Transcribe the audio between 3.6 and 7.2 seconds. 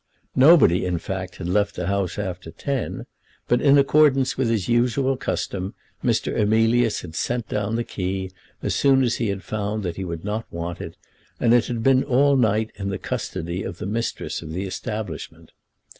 in accordance with his usual custom Mr. Emilius had